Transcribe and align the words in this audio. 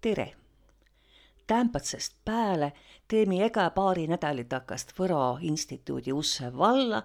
tere! 0.00 0.34
Tämpätsest 1.46 2.14
pääle 2.24 2.72
teemi 3.08 3.42
ega 3.42 3.70
paari 3.70 4.06
nädali 4.06 4.44
takast 4.44 4.92
Võro 4.98 5.38
instituudi 5.40 6.12
usse 6.12 6.52
valla 6.56 7.02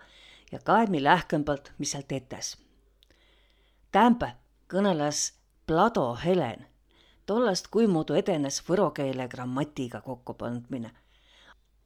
ja 0.52 0.60
kaemi 0.60 1.04
lähkõmbalt, 1.04 1.72
mis 1.78 1.92
seal 1.92 2.04
tetes. 2.08 2.58
Tämpä 3.92 4.36
kõneles 4.68 5.34
Plado 5.66 6.14
Helen 6.26 6.66
tollast, 7.26 7.68
kuimuudu 7.72 8.14
edenes 8.20 8.60
võro 8.68 8.92
keele 8.92 9.28
grammatiga 9.28 10.02
kokkupandmine. 10.02 10.92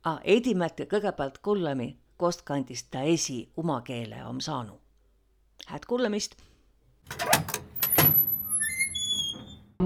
A 0.04 0.18
edimält 0.24 0.80
ja 0.80 0.86
kõigepealt 0.86 1.38
kullemi, 1.44 1.98
kost 2.18 2.42
kandist 2.42 2.90
ta 2.92 3.02
esi 3.02 3.52
uma 3.58 3.82
keele 3.82 4.24
om 4.26 4.40
saanu. 4.42 4.80
Hääd 5.68 5.86
kuulamist! 5.86 6.36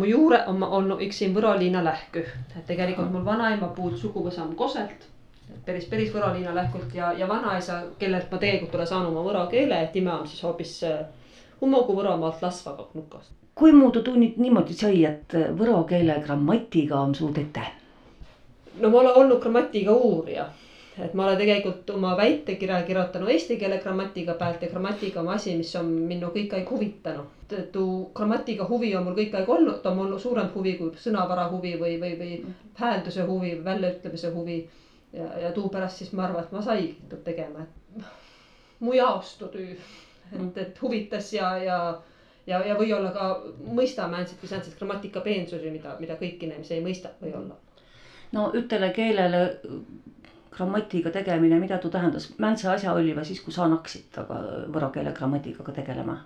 Mu 0.02 0.08
juured 0.10 0.48
on 0.50 0.64
olnud 0.64 1.02
üks 1.06 1.20
siin 1.22 1.34
Võro 1.36 1.52
liina 1.60 1.84
lähkü, 1.86 2.24
et 2.58 2.66
tegelikult 2.66 3.12
mul 3.14 3.26
vanaema 3.26 3.68
puud 3.76 3.98
suguvõsa 4.02 4.42
on 4.48 4.56
Koselt. 4.58 5.08
päris, 5.66 5.86
päris 5.86 6.10
Võro 6.14 6.32
liina 6.34 6.56
lähkult 6.56 6.96
ja, 6.96 7.12
ja 7.18 7.28
vanaisa, 7.30 7.84
kellelt 8.00 8.32
ma 8.32 8.40
tegelikult 8.42 8.76
olen 8.76 8.88
saanud 8.88 9.12
oma 9.12 9.26
võro 9.28 9.44
keele, 9.52 9.82
et 9.84 9.96
ime 9.96 10.14
on 10.14 10.26
siis 10.28 10.42
hoopis 10.44 10.80
Hummogu 11.62 11.94
Võromaalt 11.94 12.42
Lasvaga 12.42 12.88
nukast. 12.94 13.30
kuimuudu 13.56 14.02
tuu 14.02 14.16
nüüd 14.18 14.40
niimoodi 14.42 14.74
sai, 14.74 15.04
et 15.06 15.38
võro 15.60 15.84
keele 15.86 16.18
grammatiga 16.26 16.98
on 16.98 17.14
sul 17.16 17.34
tete? 17.38 17.68
no 18.80 18.90
ma 18.90 19.04
olen 19.04 19.22
olnud 19.22 19.42
grammatika 19.44 19.94
uurija 19.94 20.48
et 21.06 21.14
ma 21.14 21.26
olen 21.26 21.38
tegelikult 21.38 21.90
oma 21.90 22.12
väitekirja 22.18 22.82
kirjutanud 22.88 23.30
eesti 23.34 23.58
keele 23.62 23.78
grammatika 23.84 24.36
pealt 24.40 24.62
ja 24.62 24.70
grammatika 24.70 25.22
on 25.22 25.30
asi, 25.34 25.56
mis 25.58 25.72
on 25.76 25.90
minnu 26.10 26.30
kõik 26.36 26.54
aeg 26.58 26.70
huvitanud. 26.70 27.56
tuu 27.72 28.12
grammatika 28.16 28.68
huvi 28.70 28.94
on 28.96 29.04
mul 29.04 29.18
kõik 29.18 29.36
aeg 29.36 29.50
olnud, 29.50 29.86
on 29.86 29.98
mul 29.98 30.18
suurem 30.20 30.52
huvi 30.56 30.76
kui 30.80 30.92
sõnavara 31.06 31.48
huvi 31.52 31.74
või, 31.80 31.98
või, 32.02 32.14
või 32.20 32.38
häälduse 32.76 33.26
huvi, 33.28 33.56
väljaütlemise 33.66 34.32
huvi. 34.36 34.60
ja, 35.14 35.32
ja 35.40 35.52
tuu 35.52 35.70
pärast 35.70 35.98
siis 35.98 36.14
ma 36.14 36.24
arvan, 36.28 36.44
et 36.44 36.52
ma 36.52 36.62
saigi 36.62 36.96
tuud 37.10 37.24
tegema, 37.24 37.66
et 37.66 38.06
mu 38.80 38.94
jaoks 38.94 39.36
tuu 39.40 39.50
tüü, 39.58 39.76
et, 40.32 40.58
et 40.58 40.82
huvitas 40.82 41.34
ja, 41.34 41.58
ja 41.58 41.82
ja, 42.48 42.62
ja 42.66 42.78
või-olla 42.78 43.12
ka 43.14 43.26
mõistame 43.74 44.18
ainult 44.18 44.46
sääntseid 44.46 44.78
grammatika 44.78 45.22
peensusi, 45.22 45.70
mida, 45.74 45.98
mida 46.00 46.16
kõik 46.20 46.42
inimesed 46.42 46.78
ei 46.78 46.86
mõista 46.86 47.12
võib-olla. 47.22 47.58
no 48.32 48.48
ütele 48.58 48.90
keelele 48.96 49.42
grammatiga 50.52 51.12
tegemine, 51.12 51.60
mida 51.60 51.78
tuu 51.78 51.92
tähendas, 51.92 52.30
mäntse 52.38 52.70
asja 52.70 52.94
oli 52.94 53.16
või 53.16 53.26
siis, 53.26 53.40
kui 53.42 53.54
sa 53.56 53.68
naksid 53.72 54.18
aga 54.20 54.40
võro 54.74 54.90
keele 54.92 55.14
grammatikaga 55.16 55.72
tegelema? 55.80 56.18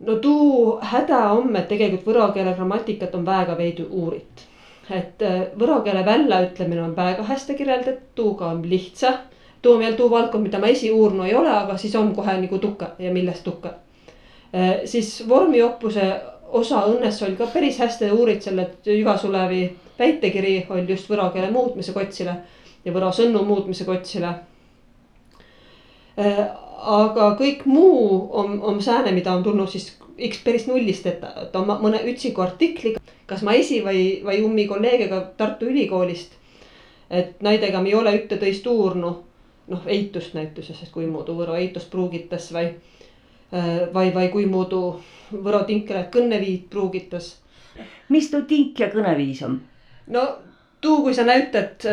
no 0.00 0.18
tuu 0.20 0.76
häda 0.82 1.22
on, 1.32 1.54
et 1.56 1.68
tegelikult 1.68 2.04
võro 2.10 2.26
keele 2.34 2.52
grammatikat 2.58 3.14
on 3.16 3.24
väga 3.26 3.56
veidi 3.56 3.86
uurit. 3.88 4.44
et 4.90 5.22
võro 5.58 5.80
keele 5.82 6.04
väljaütlemine 6.06 6.82
on 6.82 6.92
väga 6.96 7.24
hästi 7.26 7.54
kirjeldatud, 7.54 8.04
tuuga 8.14 8.46
on 8.52 8.62
lihtsa. 8.70 9.14
tuu 9.62 9.72
on 9.72 9.78
veel 9.78 9.96
tuu 9.96 10.10
valdkond, 10.10 10.42
mida 10.42 10.58
ma 10.58 10.66
esi 10.66 10.92
uurinud 10.92 11.26
ei 11.26 11.34
ole, 11.34 11.50
aga 11.50 11.76
siis 11.76 11.96
on 11.96 12.14
kohe 12.14 12.36
nagu 12.40 12.58
tukke 12.58 12.92
ja 12.98 13.12
millest 13.12 13.44
tukke. 13.44 13.70
siis 14.84 15.24
vormioppuse 15.28 16.12
osa 16.48 16.84
õnnes 16.86 17.24
oli 17.24 17.36
ka 17.36 17.46
päris 17.46 17.78
hästi 17.78 18.10
uurit 18.12 18.42
selle 18.42 18.70
Jüva 18.84 19.16
Sulevi 19.18 19.64
väitekiri 19.98 20.66
oli 20.68 20.86
just 20.88 21.10
võro 21.10 21.30
keele 21.34 21.50
muutmise 21.50 21.92
kotsile 21.92 22.36
ja 22.84 22.92
võro 22.94 23.10
sõnu 23.12 23.42
muutmise 23.44 23.84
kotsile. 23.84 24.34
aga 26.16 27.28
kõik 27.38 27.66
muu 27.66 28.28
on, 28.32 28.60
on 28.62 28.82
sääne, 28.82 29.12
mida 29.12 29.34
on 29.34 29.42
tulnud 29.42 29.68
siis 29.68 29.96
X 30.28 30.40
päris 30.44 30.64
nullist, 30.66 31.06
et, 31.06 31.20
et 31.42 31.56
on 31.56 31.66
mõne 31.68 32.00
üksiku 32.08 32.40
artikliga, 32.40 33.00
kas 33.28 33.42
ma 33.44 33.52
esi 33.58 33.82
või, 33.84 34.22
või 34.24 34.40
ummi 34.44 34.64
kolleegiga 34.66 35.20
Tartu 35.36 35.68
Ülikoolist. 35.68 36.32
et 37.10 37.42
näidega 37.42 37.82
me 37.82 37.88
ei 37.88 37.94
ole 37.94 38.14
ühte 38.16 38.38
tõist 38.40 38.66
uurnu, 38.66 39.10
noh 39.68 39.84
eitust 39.86 40.34
näituses, 40.34 40.80
et 40.82 40.90
kui 40.90 41.06
muudu 41.06 41.36
võro 41.36 41.54
eitust 41.54 41.90
pruugitas 41.90 42.48
või, 42.54 42.72
või, 43.94 44.10
või 44.14 44.28
kui 44.32 44.46
muudu 44.46 44.80
võro 45.30 45.64
tinkele 45.64 46.08
kõnneviit 46.12 46.70
pruugitas. 46.70 47.36
mis 48.08 48.30
tuu 48.30 48.42
tink 48.42 48.80
ja 48.80 48.88
kõneviis 48.90 49.42
on? 49.44 49.60
No 50.06 50.38
tuu, 50.80 51.02
kui 51.02 51.14
sa 51.14 51.24
näitad 51.26 51.86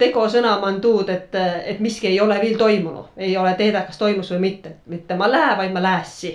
tegosõna 0.00 0.56
on 0.64 0.80
tuud, 0.80 1.08
et, 1.12 1.34
et 1.64 1.80
miski 1.84 2.08
ei 2.10 2.20
ole 2.20 2.38
veel 2.40 2.56
toimunud, 2.58 3.12
ei 3.20 3.36
ole 3.36 3.52
teada, 3.58 3.84
kas 3.88 4.00
toimus 4.00 4.32
või 4.34 4.40
mitte, 4.46 4.76
mitte 4.90 5.16
ma 5.20 5.28
lää, 5.30 5.52
vaid 5.58 5.76
ma 5.76 5.82
läässi. 5.82 6.32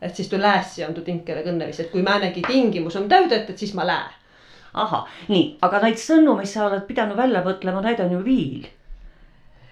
et 0.00 0.16
siis 0.16 0.28
tuu 0.28 0.38
läässi 0.40 0.84
on 0.84 0.94
tuu 0.94 1.04
tinkele 1.04 1.42
kõnneviis, 1.44 1.80
et 1.82 1.90
kui 1.92 2.02
määnegi 2.02 2.42
tingimus 2.46 2.96
on 2.96 3.08
täudetud, 3.08 3.58
siis 3.58 3.74
ma 3.74 3.86
lää. 3.86 4.12
ahah, 4.74 5.08
nii, 5.28 5.58
aga 5.62 5.82
neid 5.82 5.98
sõnu, 5.98 6.38
mis 6.38 6.54
sa 6.54 6.68
oled 6.68 6.86
pidanud 6.86 7.16
välja 7.16 7.42
mõtlema, 7.44 7.82
neid 7.84 8.00
on 8.00 8.12
ju 8.12 8.24
viil. 8.24 8.66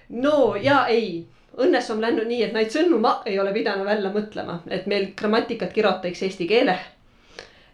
no 0.09 0.57
ja 0.57 0.87
ei, 0.87 1.27
õnnes 1.59 1.91
on 1.95 2.03
läinud 2.03 2.27
nii, 2.27 2.43
et 2.49 2.53
neid 2.53 2.75
sõnu 2.75 2.99
ma 2.99 3.21
ei 3.27 3.39
ole 3.39 3.53
pidanud 3.53 3.87
välja 3.87 4.13
mõtlema, 4.15 4.61
et 4.67 4.87
meil 4.87 5.13
grammatikat 5.17 5.73
kirjutaks 5.73 6.23
eesti 6.27 6.51
keele 6.51 6.79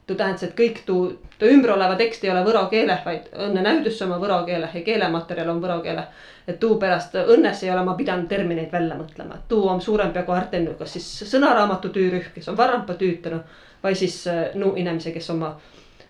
tuu 0.07 0.17
tähendas, 0.17 0.43
et 0.45 0.55
kõik 0.57 0.83
tuu, 0.87 1.07
tuu 1.39 1.49
ümber 1.49 1.75
oleva 1.75 1.97
tekst 1.97 2.25
ei 2.25 2.31
ole 2.33 2.43
võro 2.45 2.67
keele, 2.73 2.97
vaid 3.05 3.31
õnne 3.47 3.63
näüdus 3.65 4.01
oma 4.05 4.19
võro 4.21 4.43
keele 4.47 4.69
ja 4.73 4.83
keelematerjal 4.85 5.53
on 5.55 5.63
võro 5.63 5.79
keele. 5.85 6.07
et 6.47 6.59
tuu 6.61 6.77
pärast 6.79 7.15
õnnes 7.15 7.63
ei 7.65 7.71
ole 7.73 7.85
ma 7.85 7.95
pidanud 7.97 8.29
termineid 8.29 8.73
välja 8.73 8.97
mõtlema, 8.97 9.39
et 9.39 9.49
tuu 9.49 9.69
on 9.69 9.81
suurem 9.81 10.13
peaaegu 10.13 10.33
Artenu, 10.33 10.75
kas 10.79 10.93
siis 10.93 11.31
sõnaraamatu 11.31 11.89
töörühm, 11.89 12.35
kes 12.35 12.49
on 12.49 12.57
varempa 12.57 12.95
tüütanud. 12.95 13.63
või 13.85 13.95
siis 13.95 14.25
no 14.55 14.75
inimese, 14.77 15.13
kes 15.13 15.31
oma 15.31 15.55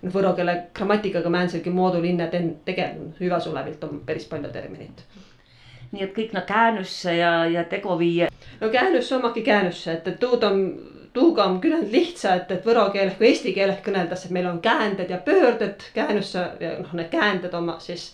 noh, 0.02 0.12
võro 0.12 0.32
keele 0.34 0.66
grammatikaga 0.74 1.30
määnselgi 1.30 1.70
moodul 1.70 2.04
inne 2.04 2.28
tegelenud, 2.64 3.14
hüvasulevilt 3.20 3.84
on 3.84 4.02
päris 4.06 4.26
palju 4.26 4.50
terminit 4.52 5.06
nii 5.94 6.02
et 6.02 6.14
kõik 6.16 6.32
no 6.34 6.42
käänusse 6.46 7.14
ja, 7.14 7.46
ja 7.46 7.64
tegoviie. 7.64 8.28
no 8.60 8.68
käänusse 8.70 9.16
omagi 9.16 9.42
käänusse, 9.42 9.92
et, 9.92 10.08
et 10.08 10.18
tuud 10.18 10.42
on 10.42 10.64
tuuga 11.14 11.44
on 11.44 11.60
küll 11.62 11.86
lihtsa, 11.92 12.34
et, 12.40 12.50
et 12.50 12.66
võro 12.66 12.88
keeles 12.92 13.14
kui 13.18 13.30
eesti 13.30 13.54
keeles 13.54 13.80
kõneldes, 13.86 14.26
et 14.26 14.34
meil 14.34 14.48
on 14.50 14.60
käänded 14.64 15.10
ja 15.10 15.20
pöörded 15.22 15.88
käänusse 15.94 16.44
ja 16.60 16.74
noh, 16.80 16.94
need 16.98 17.10
käänded 17.12 17.54
oma 17.54 17.78
siis 17.82 18.08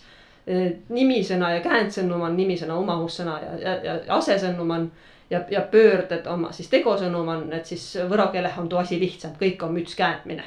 eh, 0.45 0.77
nimisõna 0.93 1.55
ja 1.55 1.63
käändsõnum 1.65 2.27
on 2.29 2.37
nimisõna 2.37 2.77
omahussõna 2.77 3.39
ja, 3.41 3.55
ja, 3.63 3.75
ja 3.89 3.97
asesõnum 4.19 4.75
on 4.77 4.91
ja, 5.31 5.41
ja 5.49 5.65
pöörded 5.71 6.27
oma 6.29 6.51
siis 6.53 6.69
tegosõnum 6.69 7.29
on, 7.35 7.45
et 7.57 7.65
siis 7.65 7.85
võro 8.09 8.29
keeles 8.33 8.57
on 8.61 8.69
tuu 8.69 8.81
asi 8.83 8.99
lihtsam, 9.01 9.33
kõik 9.39 9.63
on 9.65 9.73
müts 9.79 9.97
käändmine. 9.97 10.45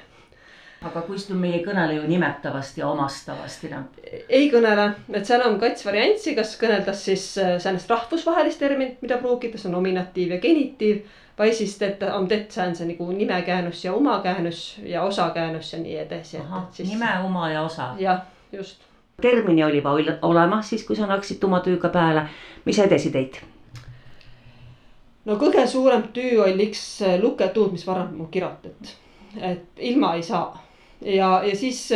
Aga 0.84 1.00
kuis 1.06 1.24
me 1.32 1.48
ei 1.56 1.62
kõnele 1.64 1.94
ju 1.96 2.02
nimetavast 2.06 2.76
ja 2.76 2.90
omastavast 2.90 3.62
enam. 3.64 3.86
ei 4.28 4.50
kõnele, 4.52 4.90
et 5.16 5.26
seal 5.26 5.42
on 5.46 5.56
kats 5.58 5.86
variantsi, 5.86 6.34
kas 6.36 6.54
kõneldas 6.60 7.02
siis 7.08 7.26
eh, 7.40 7.56
sellest 7.58 7.90
rahvusvahelist 7.90 8.60
terminit, 8.60 9.02
mida 9.02 9.18
pruugitakse, 9.18 9.72
nominatiiv 9.72 10.36
ja 10.36 10.40
genitiiv 10.44 11.02
või 11.38 11.54
siis 11.54 11.78
teete, 11.78 12.12
on 12.12 12.28
teed 12.28 12.50
see 12.54 12.86
nagu 12.86 13.10
nimekäännus 13.12 13.84
ja 13.84 13.94
omakäännus 13.94 14.80
ja 14.82 15.02
osakäännus 15.02 15.72
ja 15.72 15.78
nii 15.78 15.96
edasi. 15.98 16.38
Siis... 16.72 16.88
nime, 16.88 17.10
oma 17.24 17.50
ja 17.50 17.62
osa. 17.62 17.94
jah, 17.98 18.22
just. 18.52 18.82
termini 19.20 19.64
oli 19.64 19.76
juba 19.76 19.96
olemas 20.22 20.68
siis, 20.68 20.84
kui 20.84 20.96
sa 20.96 21.06
hakkasid 21.06 21.44
oma 21.44 21.60
tööga 21.60 21.88
peale, 21.88 22.28
mis 22.64 22.76
sa 22.76 22.84
edasi 22.84 23.10
teit? 23.10 23.40
no 25.24 25.38
kõige 25.40 25.66
suurem 25.66 26.08
töö 26.12 26.44
oli 26.44 26.68
üks 26.68 26.84
lugetuud, 27.22 27.72
mis 27.72 27.86
varem 27.86 28.14
mul 28.18 28.30
kirjutati, 28.30 28.94
et 29.40 29.84
ilma 29.90 30.14
ei 30.14 30.22
saa 30.22 30.64
ja, 31.00 31.42
ja 31.44 31.56
siis 31.56 31.88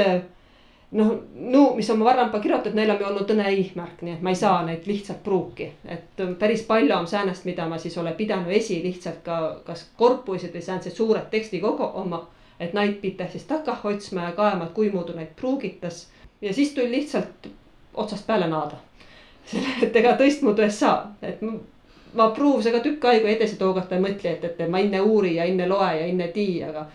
noh, 0.90 1.14
no 1.34 1.74
mis 1.74 1.90
on 1.90 2.04
varempa 2.04 2.40
kirjutatud, 2.40 2.76
neil 2.76 2.90
on 2.90 3.04
olnud 3.10 3.30
õne 3.34 3.48
eesmärk, 3.52 4.02
nii 4.02 4.16
et 4.16 4.24
ma 4.24 4.32
ei 4.32 4.40
saa 4.40 4.62
neid 4.66 4.86
lihtsalt 4.88 5.22
pruuki. 5.24 5.70
et 5.84 6.22
päris 6.38 6.62
palju 6.62 6.94
on 6.96 7.06
säänest, 7.06 7.44
mida 7.44 7.68
ma 7.68 7.78
siis 7.78 7.98
olen 7.98 8.14
pidanud 8.14 8.52
esi 8.52 8.80
lihtsalt 8.82 9.22
ka, 9.24 9.60
kas 9.64 9.86
korpused 9.96 10.54
või 10.54 10.62
säänsed 10.64 10.96
suured 10.96 11.30
tekstikogu 11.30 11.90
oma. 11.94 12.26
et 12.60 12.72
neid 12.74 13.00
pidi 13.00 13.28
siis 13.32 13.44
takah 13.44 13.84
otsima 13.86 14.22
ja 14.22 14.32
kaema, 14.32 14.64
et 14.64 14.72
kui 14.72 14.90
muidu 14.90 15.16
neid 15.16 15.34
pruugitas. 15.36 16.08
ja 16.40 16.54
siis 16.54 16.74
tuli 16.74 16.90
lihtsalt 16.90 17.48
otsast 17.94 18.26
peale 18.26 18.48
naada. 18.48 18.76
et 19.82 19.96
ega 19.96 20.16
tõistmuudu 20.16 20.62
ei 20.62 20.70
saa, 20.70 21.12
et 21.22 21.42
ma 22.14 22.30
pruuvsin 22.30 22.72
ka 22.72 22.80
tükk 22.80 23.04
aega 23.04 23.28
edasi 23.28 23.56
tookord 23.56 23.92
ja 23.92 24.00
mõtlen, 24.00 24.38
et, 24.38 24.44
et 24.44 24.70
ma 24.70 24.80
enne 24.80 25.00
uuri 25.00 25.34
ja 25.36 25.44
enne 25.44 25.68
loe 25.68 25.92
ja 26.00 26.06
enne 26.06 26.28
tii, 26.32 26.62
aga. 26.64 26.86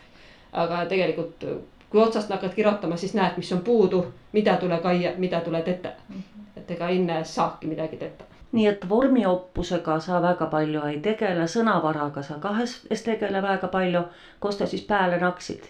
aga 0.53 0.85
tegelikult 0.85 1.45
kui 1.93 2.01
otsast 2.01 2.29
hakkad 2.29 2.53
kirjutama, 2.53 2.97
siis 2.97 3.13
näed, 3.13 3.35
mis 3.37 3.51
on 3.53 3.59
puudu, 3.61 4.05
mida 4.31 4.55
tule 4.57 4.79
kaia, 4.81 5.11
mida 5.17 5.41
tule 5.41 5.61
tete 5.61 5.91
mm. 6.09 6.15
-hmm. 6.15 6.57
et 6.57 6.71
ega 6.71 6.87
enne 6.89 7.23
saabki 7.23 7.67
midagi 7.67 7.97
tete. 7.97 8.23
nii 8.51 8.67
et 8.67 8.89
vormioppusega 8.89 9.99
sa 9.99 10.21
väga 10.21 10.45
palju 10.45 10.81
ei 10.87 10.99
tegele, 10.99 11.45
sõnavaraga 11.47 12.23
sa 12.23 12.39
kah 12.39 12.59
ei 12.61 12.97
tegele 13.05 13.41
väga 13.41 13.67
palju. 13.67 14.01
kus 14.39 14.57
sa 14.57 14.65
siis 14.65 14.81
pääle 14.81 15.17
naksid? 15.17 15.61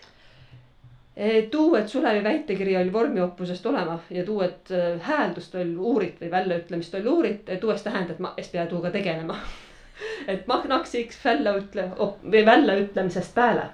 E, 1.17 1.41
tuu, 1.41 1.75
et 1.75 1.87
Sulevi 1.87 2.23
väitekiri 2.23 2.77
oli 2.77 2.93
vormioppusest 2.93 3.65
olema 3.65 3.99
ja 4.09 4.25
tuu, 4.25 4.41
et 4.41 4.71
e, 4.71 4.97
hääldust 5.01 5.55
oli 5.55 5.75
uurit 5.75 6.21
või 6.21 6.31
väljaütlemist 6.31 6.95
oli 6.95 7.07
uurit, 7.07 7.49
tuu 7.59 7.71
eest 7.71 7.83
tähendab, 7.83 8.09
et 8.11 8.19
ma 8.19 8.33
es 8.37 8.47
pea 8.47 8.65
tuuga 8.65 8.91
tegelema 8.91 9.37
et 10.27 10.47
ma 10.47 10.63
naksiks 10.67 11.25
välja 11.25 11.57
ütle, 11.57 11.89
või 12.31 12.45
väljaütlemisest 12.45 13.35
peale 13.35 13.69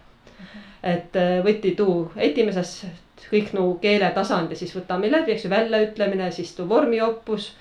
et 0.84 1.16
äh, 1.20 1.40
võti 1.46 1.76
tuu 1.78 2.12
esimeses 2.16 2.84
kõik 3.30 3.54
nu 3.54 3.66
keeletasandi 3.82 4.56
siis 4.56 4.72
võtame 4.76 5.10
läbi, 5.12 5.34
eks 5.34 5.46
ju, 5.46 5.52
väljaütlemine, 5.52 6.30
siis 6.32 6.54
tuu 6.56 6.68
vormiopus, 6.70 7.52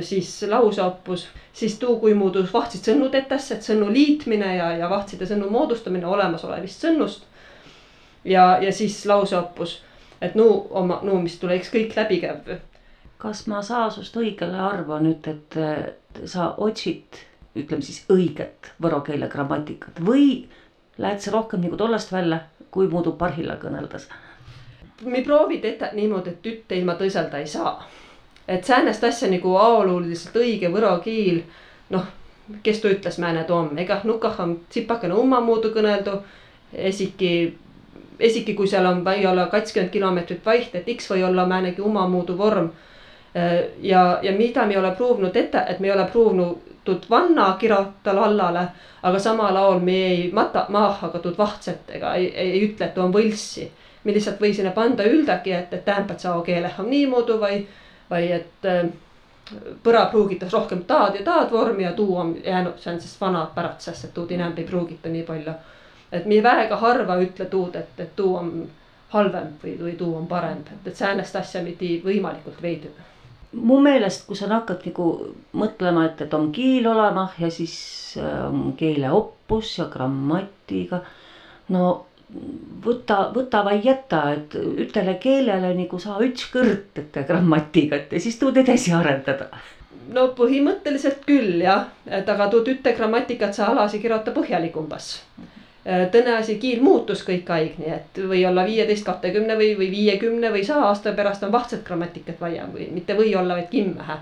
siis 0.00 0.30
lauseopus, 0.48 1.26
siis 1.52 1.76
tuu, 1.78 1.98
kui 2.00 2.14
muudus 2.16 2.52
vahtsid 2.52 2.86
sõnnu 2.88 3.10
tetesse, 3.12 3.58
et 3.58 3.66
sõnnu 3.66 3.90
liitmine 3.92 4.54
ja, 4.56 4.70
ja 4.80 4.88
vahtside 4.90 5.28
sõnnu 5.28 5.50
moodustamine 5.52 6.08
olemasolevist 6.08 6.86
sõnnust. 6.86 7.26
ja, 8.24 8.58
ja 8.62 8.72
siis 8.72 9.04
lauseopus, 9.06 9.82
et 10.20 10.34
nu 10.34 10.48
oma, 10.70 11.00
nu, 11.04 11.18
mis 11.20 11.36
tuleks 11.38 11.68
kõik 11.74 11.92
läbi 11.96 12.22
käib. 12.24 12.48
kas 13.18 13.46
ma 13.46 13.62
saa 13.62 13.90
sust 13.90 14.16
õigele 14.16 14.56
arva 14.60 15.00
nüüd, 15.00 15.28
et 15.28 16.28
sa 16.28 16.54
otsid, 16.58 17.20
ütleme 17.56 17.82
siis 17.82 18.04
õiget 18.08 18.72
võro 18.82 19.00
keele 19.04 19.28
grammatikat 19.28 20.00
või 20.00 20.48
lähed 20.98 21.20
sa 21.20 21.30
rohkem 21.30 21.60
nagu 21.60 21.76
tollest 21.76 22.12
välja, 22.12 22.40
kui 22.70 22.88
muidu 22.88 23.12
parhilla 23.18 23.56
kõneldes? 23.62 24.08
me 25.04 25.22
proovi 25.22 25.58
teha 25.58 25.90
niimoodi, 25.92 26.30
et 26.30 26.46
ütte 26.46 26.76
ilma 26.78 26.94
tõiselda 26.94 27.40
ei 27.42 27.46
saa. 27.46 27.88
et 28.48 28.64
säänest 28.64 29.04
asja 29.04 29.28
nagu 29.30 29.56
aoluliselt 29.56 30.36
õige 30.36 30.68
võro 30.72 30.98
kiil, 31.04 31.42
noh, 31.90 32.06
kes 32.62 32.80
ta 32.80 32.88
ütles, 32.88 33.18
määne 33.18 33.44
toom, 33.44 33.78
ega 33.78 34.00
nukah 34.04 34.40
on 34.40 34.58
tsipakene 34.68 35.14
omamoodi 35.14 35.70
kõneldu, 35.74 36.18
esiki 36.72 37.30
esiki, 38.18 38.54
kui 38.54 38.68
seal 38.70 38.86
on, 38.86 39.02
või 39.04 39.26
olla 39.26 39.46
kakskümmend 39.52 39.92
kilomeetrit 39.92 40.44
vaiht, 40.46 40.74
et 40.74 40.88
X 40.96 41.10
või 41.10 41.24
olla 41.26 41.46
määnegi 41.46 41.82
omamoodi 41.82 42.36
vorm. 42.38 42.70
ja, 43.82 44.18
ja 44.22 44.32
mida 44.32 44.66
me 44.66 44.74
ei 44.74 44.78
ole 44.78 44.92
pruuvinud 44.94 45.36
ette, 45.36 45.64
et 45.68 45.80
me 45.80 45.88
ei 45.88 45.92
ole 45.92 46.04
pruuvinud 46.84 47.10
vanna 47.10 47.56
kirjutada 47.58 48.16
lallale, 48.20 48.66
aga 49.02 49.18
samal 49.18 49.56
ajal 49.56 49.80
me 49.80 49.96
ei 50.06 50.30
mata 50.32 50.66
maha 50.68 51.08
ka 51.08 51.18
tuud 51.18 51.38
vahtset 51.38 51.90
ega 51.90 52.14
ei, 52.14 52.28
ei, 52.34 52.50
ei 52.50 52.68
ütle, 52.68 52.86
et 52.86 52.98
on 52.98 53.12
võlssi. 53.12 53.70
Me 54.04 54.12
lihtsalt 54.12 54.40
või 54.40 54.52
sinna 54.54 54.70
panda 54.70 55.04
üldagi, 55.04 55.52
et, 55.52 55.72
et 55.72 55.84
tähendab, 55.84 56.18
sao 56.18 56.42
keeleh 56.42 56.80
on 56.80 56.90
niimoodi 56.90 57.38
või, 57.40 57.66
või 58.10 58.32
et 58.36 58.68
äh, 58.68 58.84
põra 59.82 60.06
pruugitas 60.12 60.52
rohkem 60.52 60.84
taad 60.84 61.16
ja 61.16 61.24
taad 61.24 61.50
vormi 61.52 61.84
ja 61.84 61.92
tuu 61.92 62.16
on 62.16 62.36
jäänud, 62.44 62.78
see 62.78 62.92
on 62.92 63.00
siis 63.00 63.16
vana 63.20 63.46
päratsest, 63.54 64.04
et 64.04 64.14
tuud 64.14 64.30
enam 64.32 64.52
ei 64.56 64.64
pruugita 64.64 65.08
nii 65.08 65.22
palju. 65.22 65.52
et 66.12 66.26
me 66.26 66.42
väga 66.42 66.76
harva 66.76 67.16
ütle 67.18 67.46
tuud, 67.50 67.74
et, 67.76 67.98
et 67.98 68.16
tuu 68.16 68.36
on 68.36 68.68
halvem 69.08 69.56
või, 69.62 69.78
või 69.80 69.96
tuu 69.96 70.16
on 70.16 70.26
parem, 70.26 70.60
et, 70.60 70.86
et 70.86 70.96
säänest 70.96 71.36
asja 71.36 71.62
pidi 71.64 72.00
võimalikult 72.04 72.62
veidi 72.62 72.90
mu 73.54 73.80
meelest, 73.82 74.26
kui 74.26 74.36
sa 74.38 74.48
hakkad 74.50 74.86
nagu 74.88 75.10
mõtlema, 75.58 76.08
et, 76.08 76.24
et 76.26 76.34
on 76.34 76.50
kiil 76.54 76.86
olema 76.90 77.28
ja 77.38 77.50
siis 77.52 77.76
on 78.20 78.66
äh, 78.70 78.74
keeleoppus 78.80 79.78
ja 79.78 79.88
grammatika. 79.92 81.00
no 81.74 81.84
võta, 82.84 83.18
võta 83.34 83.62
või 83.66 83.80
jäta, 83.84 84.24
et 84.34 84.56
ütlele 84.58 85.16
keelele 85.22 85.74
nagu 85.76 85.98
saa 86.02 86.18
üks 86.24 86.48
kõrt, 86.52 86.98
et 86.98 87.18
grammatikat 87.28 88.12
ja 88.12 88.20
siis 88.20 88.38
tuud 88.40 88.56
edasi 88.60 88.92
arendada. 88.96 89.50
no 90.14 90.28
põhimõtteliselt 90.36 91.24
küll 91.26 91.62
jah, 91.62 91.88
et 92.06 92.28
aga 92.28 92.48
tuud 92.52 92.68
ütte 92.68 92.92
grammatikat 92.96 93.54
sa 93.54 93.70
alasi 93.72 94.00
kirjuta 94.02 94.34
põhjalikumbas. 94.36 95.18
tõne 95.38 95.63
asi, 96.36 96.54
kiil 96.58 96.82
muutus 96.82 97.24
kõik 97.26 97.50
aeg, 97.50 97.74
nii 97.78 97.90
et 97.92 98.22
või 98.28 98.44
olla 98.48 98.64
viieteist, 98.64 99.04
kahekümne 99.04 99.56
või, 99.58 99.74
või 99.78 99.90
viiekümne 99.90 100.52
või 100.52 100.64
saja 100.64 100.88
aasta 100.88 101.12
pärast 101.12 101.42
on 101.44 101.52
vahtset 101.52 101.84
grammatikat 101.84 102.40
vaja 102.40 102.64
või 102.72 102.88
mitte 102.90 103.16
või 103.16 103.34
olla, 103.36 103.58
vaid 103.58 103.68
kimmähe. 103.70 104.16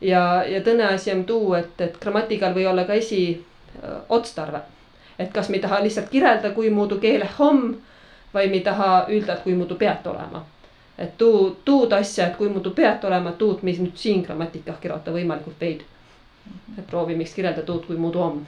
ja, 0.00 0.44
ja 0.46 0.62
tõne 0.62 0.86
asi 0.92 1.12
on 1.12 1.24
tuu, 1.24 1.54
et, 1.54 1.80
et 1.80 1.98
grammatikal 2.00 2.54
või 2.54 2.66
olla 2.70 2.84
ka 2.84 2.94
esi 2.94 3.44
otstarve 4.08 4.62
et 5.18 5.32
kas 5.32 5.48
me 5.48 5.56
ei 5.56 5.62
taha 5.62 5.82
lihtsalt 5.82 6.08
kirjelda, 6.08 6.50
kui 6.50 6.70
muudu 6.70 6.98
keele 7.00 7.28
homm 7.38 7.74
või 8.34 8.50
me 8.50 8.60
ei 8.60 8.64
taha 8.64 9.06
öelda, 9.08 9.36
et 9.36 9.42
kui 9.44 9.54
muudu 9.54 9.74
pead 9.80 10.06
olema. 10.06 10.44
et 10.98 11.18
tuu, 11.18 11.56
tuud 11.64 11.92
asja, 11.92 12.26
et 12.26 12.36
kui 12.36 12.48
muudu 12.48 12.70
pead 12.70 13.04
olema, 13.04 13.32
tuud, 13.32 13.62
mis 13.62 13.78
nüüd 13.80 13.96
siin 14.00 14.22
grammatikah 14.24 14.80
kirjutada 14.80 15.16
võimalikult 15.16 15.60
veidi. 15.60 15.84
et 16.78 16.86
proovime 16.86 17.24
kirjelda 17.24 17.62
tuud, 17.62 17.86
kui 17.86 17.96
muudu 17.96 18.20
on 18.20 18.46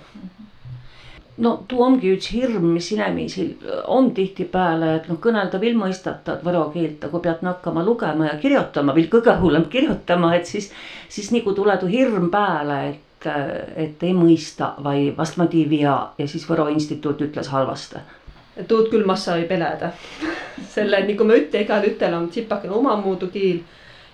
no 1.39 1.55
tuu 1.69 1.83
ongi 1.85 2.13
üks 2.17 2.31
hirm, 2.35 2.65
mis 2.75 2.93
inemiisil 2.93 3.53
on 3.87 4.11
tihtipeale, 4.15 4.95
et 4.99 5.11
noh, 5.11 5.21
kõnelda 5.23 5.61
vill 5.63 5.79
mõistata 5.79 6.39
võro 6.45 6.65
keelt, 6.75 7.03
aga 7.05 7.13
kui 7.13 7.27
pead 7.27 7.45
hakkama 7.47 7.85
lugema 7.87 8.31
ja 8.33 8.39
kirjutama, 8.43 8.95
vill 8.97 9.11
kõige 9.13 9.37
hullem 9.43 9.69
kirjutama, 9.75 10.35
et 10.37 10.47
siis, 10.51 10.73
siis 11.09 11.31
nagu 11.35 11.55
tule 11.55 11.77
tuu 11.79 11.93
hirm 11.93 12.31
pääle, 12.35 12.81
et 12.89 13.05
et 13.27 14.03
ei 14.07 14.13
mõista 14.15 14.77
või 14.85 15.09
vastmati 15.17 15.65
ei 15.65 15.71
vea 15.71 15.97
ja 16.19 16.27
siis 16.29 16.45
Võro 16.49 16.69
instituut 16.71 17.21
ütles 17.21 17.49
halvasti. 17.49 17.99
tuud 18.69 18.91
küll 18.91 19.07
massa 19.07 19.37
ei 19.37 19.45
peleda 19.45 19.91
selle, 20.75 21.01
nagu 21.07 21.25
ma 21.25 21.35
ütlen, 21.35 21.65
igal 21.65 21.85
ütel 21.85 22.15
on 22.15 22.29
tsipakene 22.29 22.75
omamoodi 22.75 23.29
kiil. 23.33 23.61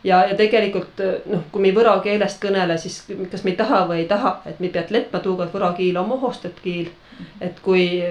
ja, 0.04 0.24
ja 0.26 0.36
tegelikult 0.36 1.00
noh, 1.26 1.44
kui 1.52 1.62
me 1.62 1.72
võro 1.76 1.98
keelest 2.00 2.40
kõnele, 2.42 2.78
siis 2.78 3.02
kas 3.30 3.44
me 3.44 3.50
ei 3.50 3.56
taha 3.56 3.86
või 3.88 3.98
ei 3.98 4.08
taha, 4.08 4.40
et 4.46 4.60
me 4.60 4.68
pead 4.68 4.90
leppima 4.90 5.22
tuuga, 5.22 5.44
et 5.44 5.54
võro 5.54 5.72
kiil 5.76 5.96
on 5.96 6.08
mohostet 6.08 6.60
kiil. 6.62 6.90
Et 7.40 7.60
kui, 7.62 8.02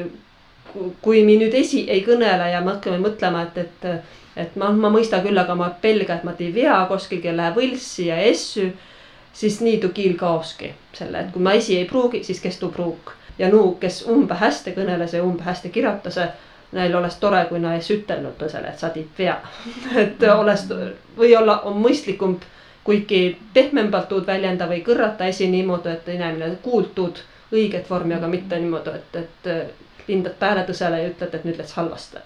kui 1.01 1.23
me 1.25 1.37
nüüd 1.41 1.53
esi 1.57 1.85
ei 1.89 2.03
kõnele 2.05 2.49
ja 2.51 2.61
me 2.61 2.75
hakkame 2.75 3.01
mõtlema, 3.03 3.47
et, 3.47 3.57
et, 3.57 4.09
et 4.45 4.55
ma, 4.55 4.71
ma 4.71 4.91
mõista 4.93 5.21
küll, 5.25 5.37
aga 5.37 5.55
ma 5.55 5.69
pelga, 5.81 6.17
et 6.17 6.25
ma 6.27 6.35
ei 6.39 6.51
vea 6.55 6.79
kuskil 6.89 7.29
läheb 7.35 7.59
võlssi 7.59 8.09
ja 8.09 8.17
essu 8.31 8.71
siis 9.33 9.61
nii 9.61 9.77
tuu 9.77 9.89
kiil 9.89 10.15
kaoski 10.17 10.73
selle, 10.93 11.19
et 11.19 11.31
kui 11.33 11.41
ma 11.41 11.53
esi 11.57 11.77
ei 11.77 11.85
pruugi, 11.89 12.23
siis 12.23 12.41
kes 12.41 12.59
tuu 12.59 12.71
pruuk. 12.71 13.13
ja 13.39 13.49
nuu, 13.49 13.71
kes 13.81 14.03
umbe 14.07 14.35
hästi 14.37 14.75
kõneles 14.75 15.13
ja 15.13 15.23
umbe 15.23 15.43
hästi 15.43 15.69
kirjutas, 15.73 16.19
neil 16.71 16.95
oleks 16.95 17.15
tore, 17.17 17.45
kui 17.49 17.59
nad 17.59 17.79
ei 17.79 17.95
ütelnud 17.95 18.35
tõsele, 18.37 18.69
et 18.69 18.79
sa 18.79 18.89
tiid 18.93 19.09
vea 19.17 19.39
et 20.03 20.23
oleks, 20.29 20.67
või-olla 21.17 21.59
on 21.69 21.79
mõistlikum, 21.81 22.37
kuigi 22.83 23.37
pehmembalt 23.53 24.09
tuud 24.09 24.27
väljenda 24.27 24.67
või 24.69 24.83
kõrrata 24.85 25.25
esi 25.25 25.47
niimoodi, 25.49 25.89
et 25.89 26.07
inimene 26.13 26.55
kuultud 26.61 27.23
õiget 27.53 27.89
vormi, 27.89 28.15
aga 28.17 28.27
mitte 28.27 28.59
niimoodi, 28.59 28.93
et, 28.99 29.15
et 29.23 30.07
lindad 30.07 30.35
pääle 30.39 30.65
tõsele 30.67 31.01
ja 31.01 31.09
ütled, 31.11 31.33
et 31.33 31.45
nüüd 31.47 31.59
läks 31.61 31.75
halvasti. 31.79 32.23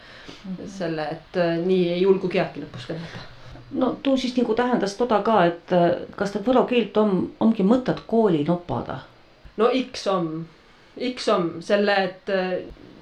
selle, 0.68 1.04
et 1.12 1.38
nii 1.66 1.90
ei 1.94 2.02
julgu 2.02 2.30
keegi 2.32 2.64
lõpus 2.64 2.88
kõnelda 2.90 3.26
no 3.72 3.98
tuu 4.04 4.18
siis 4.18 4.36
nagu 4.38 4.56
tähendas 4.56 4.96
toda 4.96 5.22
ka, 5.24 5.46
et 5.46 5.74
kas 6.16 6.32
ta 6.32 6.40
võro 6.44 6.64
keelt 6.70 6.98
on, 6.98 7.32
ongi 7.40 7.64
mõtet 7.68 8.04
kooli 8.08 8.44
nopada? 8.48 9.00
no 9.58 9.70
X 9.74 10.08
on, 10.08 10.46
X 11.14 11.28
on 11.34 11.50
selle, 11.62 11.96
et 12.10 12.32
äh, 12.32 12.54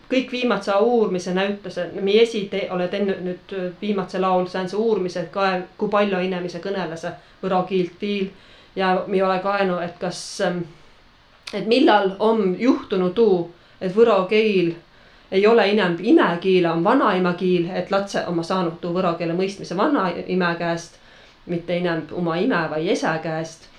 kõik 0.09 0.31
viimase 0.31 0.73
uurimise 0.81 1.33
näitas, 1.33 1.79
meie 2.01 2.23
esi 2.23 2.45
te, 2.51 2.67
oled 2.71 2.93
enne 2.93 3.17
nüüd 3.25 3.53
viimase 3.81 4.21
laul 4.21 4.47
saanud 4.49 4.71
see 4.73 4.79
uurimise 4.81 5.27
ka, 5.33 5.51
kui 5.77 5.91
palju 5.91 6.21
inimese 6.27 6.61
kõneles 6.63 7.05
võro 7.41 7.63
keelt 7.69 8.01
viil 8.01 8.29
ja 8.75 8.95
me 9.07 9.17
ei 9.17 9.23
ole 9.25 9.39
kaenud, 9.43 9.81
et 9.83 9.97
kas, 9.99 10.21
ähm, 10.45 10.65
et 11.55 11.67
millal 11.67 12.11
on 12.19 12.55
juhtunud 12.59 13.13
tuu, 13.15 13.39
et 13.81 13.95
võro 13.95 14.23
keel 14.29 14.73
ei 15.31 15.47
ole 15.47 15.65
enam 15.71 15.95
imekiil, 15.99 16.65
on 16.69 16.83
vanaemakiil, 16.83 17.69
et 17.75 17.91
lapse 17.91 18.21
oma 18.27 18.43
saanud 18.43 18.77
tuu 18.81 18.93
võro 18.93 19.15
keele 19.19 19.33
mõistmise 19.37 19.77
vanaema 19.77 20.53
käest, 20.59 20.99
mitte 21.51 21.77
enam 21.77 22.05
oma 22.13 22.37
ime 22.41 22.61
või 22.71 22.89
esa 22.93 23.17
käest. 23.23 23.69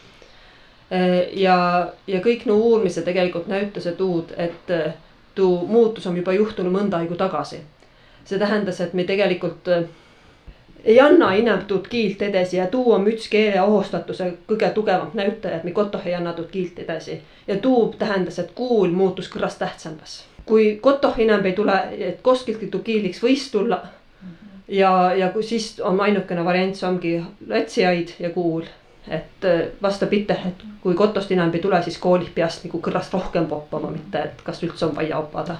ja, 1.33 1.57
ja 2.07 2.21
kõik 2.23 2.47
no 2.47 2.57
uurimised 2.63 3.05
tegelikult 3.05 3.49
näitasid 3.51 3.97
tuud, 3.99 4.35
et 4.37 4.71
tuu 5.35 5.67
muutus 5.67 6.07
on 6.07 6.17
juba 6.17 6.33
juhtunud 6.33 6.73
mõnda 6.73 7.01
aegu 7.01 7.15
tagasi. 7.15 7.61
see 8.25 8.39
tähendas, 8.39 8.81
et 8.81 8.95
me 8.95 9.05
tegelikult 9.05 9.69
ei 10.87 11.01
anna 11.01 11.59
tuud 11.67 11.89
kiilt 11.91 12.23
edasi 12.23 12.57
ja 12.57 12.67
tuu 12.71 12.93
on 12.93 13.09
üks 13.11 13.29
keele 13.31 13.63
ohustatuse 13.63 14.33
kõige 14.49 14.71
tugevam 14.71 15.11
näitaja, 15.15 15.57
et 15.57 15.65
me 15.65 15.75
kotoh 15.75 16.07
ei 16.07 16.15
anna 16.15 16.33
tuud 16.33 16.49
kiilt 16.51 16.79
edasi. 16.79 17.21
ja 17.47 17.59
tuu 17.59 17.95
tähendas, 17.99 18.39
et 18.39 18.51
kuul 18.55 18.91
muutus 18.91 19.29
kõrast 19.33 19.59
tähtsamas 19.59 20.25
kui 20.47 20.79
kotoh 20.83 21.19
enam 21.19 21.45
ei 21.45 21.53
tule, 21.53 21.77
et 21.99 22.21
kuskiltki 22.23 22.71
kiiliks 22.85 23.23
võis 23.23 23.51
tulla. 23.51 23.83
ja, 24.69 25.15
ja 25.15 25.31
kui 25.31 25.43
siis 25.43 25.81
on 25.81 26.01
ainukene 26.01 26.45
variant, 26.45 26.77
see 26.77 26.89
ongi 26.89 27.15
latsiaid 27.49 28.15
ja 28.19 28.31
kuul. 28.31 28.65
et 29.09 29.45
äh, 29.45 29.67
vastupidi, 29.83 30.33
et 30.33 30.63
kui 30.83 30.95
kotost 30.95 31.31
enam 31.33 31.53
ei 31.55 31.61
tule, 31.63 31.83
siis 31.83 31.99
koolih 31.99 32.31
peaks 32.35 32.65
nagu 32.65 32.81
kõrrast 32.83 33.13
rohkem 33.15 33.47
poppama, 33.47 33.91
mitte 33.91 34.23
et 34.23 34.41
kas 34.43 34.63
üldse 34.63 34.87
on 34.87 34.97
vaja 34.97 35.19
opada. 35.19 35.59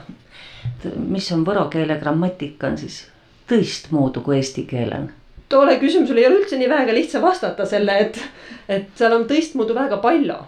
mis 0.97 1.33
on 1.33 1.45
võro 1.47 1.69
keele 1.71 1.99
grammatika 1.99 2.67
on 2.67 2.79
siis 2.79 3.05
tõistmoodi 3.49 4.25
kui 4.25 4.41
eesti 4.41 4.67
keelel? 4.71 5.09
tolle 5.49 5.79
küsimusele 5.79 6.21
ei 6.21 6.27
ole 6.27 6.43
üldse 6.43 6.59
nii 6.59 6.69
väga 6.71 6.95
lihtsa 6.95 7.23
vastata 7.23 7.67
selle, 7.67 7.99
et, 7.99 8.21
et 8.69 8.89
seal 8.99 9.15
on 9.15 9.29
tõistmoodi 9.31 9.75
väga 9.77 10.01
palju 10.03 10.41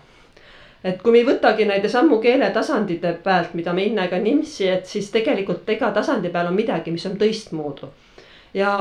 et 0.84 1.00
kui 1.02 1.12
me 1.12 1.22
ei 1.22 1.26
võtagi 1.26 1.66
neid 1.66 1.86
sammu 1.90 2.20
keeletasandite 2.22 3.16
pealt, 3.24 3.54
mida 3.58 3.74
me 3.74 3.86
enne 3.88 4.06
ka 4.10 4.20
nimsi, 4.22 4.68
et 4.70 4.86
siis 4.86 5.10
tegelikult 5.14 5.68
iga 5.74 5.90
tasandi 5.94 6.30
peal 6.34 6.50
on 6.50 6.58
midagi, 6.58 6.94
mis 6.94 7.06
on 7.06 7.16
teistmoodi. 7.18 7.88
ja, 8.54 8.78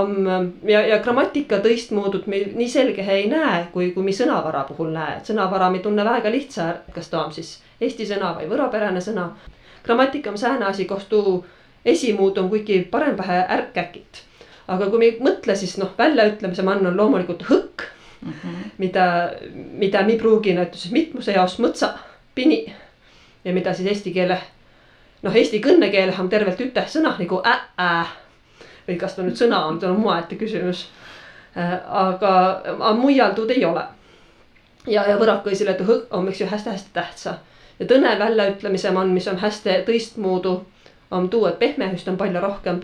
ja, 0.64 0.82
ja 0.88 1.00
grammatika 1.04 1.60
teistmoodut 1.60 2.28
me 2.28 2.44
nii 2.56 2.70
selge 2.70 3.06
ei 3.12 3.28
näe, 3.30 3.68
kui, 3.74 3.92
kui 3.92 4.04
me 4.04 4.14
sõnavara 4.16 4.64
puhul 4.70 4.94
näe, 4.94 5.18
et 5.18 5.32
sõnavara 5.32 5.70
me 5.74 5.80
tunne 5.80 6.06
väga 6.06 6.32
lihtsa, 6.32 6.74
kas 6.94 7.10
ta 7.10 7.26
on 7.26 7.34
siis 7.34 7.58
eesti 7.82 8.06
sõna 8.06 8.36
või 8.38 8.50
võropärane 8.50 9.02
sõna. 9.02 9.32
grammatika 9.84 10.30
on 10.30 10.38
sääne 10.38 10.66
asi, 10.66 10.86
kus 10.86 11.06
tuu 11.10 11.46
esimuud 11.88 12.38
on 12.38 12.50
kuigi 12.50 12.82
parem 12.92 13.16
pähe 13.16 13.44
ärk-äkit. 13.58 14.24
aga 14.68 14.90
kui 14.90 15.00
me 15.00 15.06
ei 15.06 15.18
mõtle, 15.24 15.56
siis 15.56 15.78
noh, 15.80 15.94
väljaütlemise 15.98 16.64
mann 16.68 16.86
on 16.88 16.98
loomulikult 16.98 17.46
hõkk 17.48 17.88
mm, 18.22 18.34
-hmm. 18.34 18.70
mida, 18.78 19.32
mida 19.54 20.04
me 20.04 20.18
pruugi 20.20 20.54
näiteks 20.54 20.92
mitmuse 20.92 21.32
jaoks 21.32 21.60
mõtsa, 21.64 21.94
pini 22.36 22.66
ja 23.46 23.54
mida 23.54 23.74
siis 23.74 23.88
eesti 23.88 24.12
keele 24.12 24.40
noh, 25.24 25.36
eesti 25.36 25.62
kõnnekeel 25.64 26.14
on 26.20 26.30
tervelt 26.30 26.62
üte 26.62 26.84
sõna 26.88 27.16
nagu 27.20 27.42
ä-ä 27.46 28.06
või 28.88 28.98
kas 28.98 29.16
ta 29.16 29.24
nüüd 29.24 29.38
sõna 29.40 29.66
on, 29.68 29.80
see 29.80 29.90
on 29.90 29.98
omaette 29.98 30.36
küsimus. 30.40 30.88
Äh, 31.58 31.74
aga, 31.88 32.34
aga 32.78 32.94
mujal 32.94 33.34
tuud 33.36 33.52
ei 33.52 33.66
ole. 33.66 33.84
ja, 34.88 35.04
ja 35.10 35.18
võrakõisile 35.20 35.76
on, 36.12 36.28
eks 36.28 36.42
ju, 36.42 36.48
hästi-hästi 36.48 36.90
tähtsa 36.94 37.38
ja 37.80 37.86
tõne 37.86 38.14
väljaütlemise 38.20 38.92
man, 38.92 39.10
mis 39.14 39.28
on 39.28 39.40
hästi 39.42 39.82
tõistmoodi, 39.88 40.54
on 41.12 41.30
tuu, 41.30 41.46
et 41.46 41.60
pehmehüst 41.60 42.08
on 42.08 42.18
palju 42.18 42.42
rohkem. 42.42 42.80